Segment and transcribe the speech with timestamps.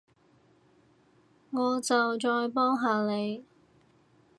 [1.51, 3.45] 我就再幫下你